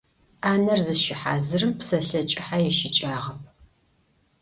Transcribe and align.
Ӏанэр 0.41 0.79
зыщыхьазырым 0.85 1.71
псэлъэ 1.79 2.21
кӏыхьэ 2.29 2.57
ищыкӏагъэп. 2.69 3.41